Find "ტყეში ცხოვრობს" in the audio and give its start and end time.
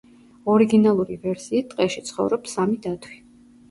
1.77-2.61